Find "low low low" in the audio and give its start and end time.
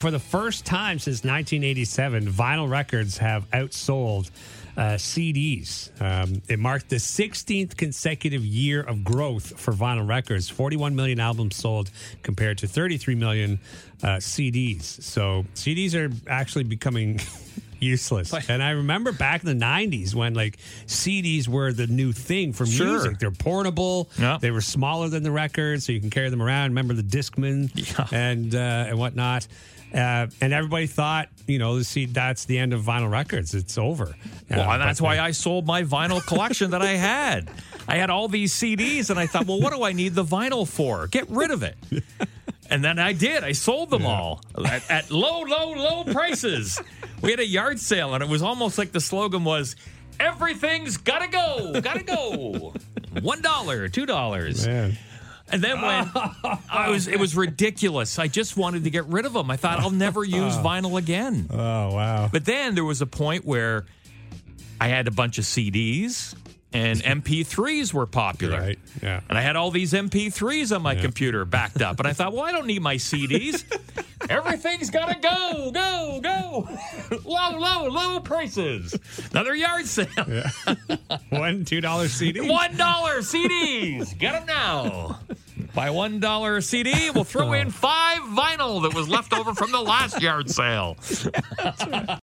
45.10-46.04, 77.24-78.20